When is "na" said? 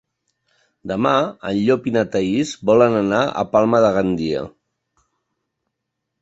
1.97-2.03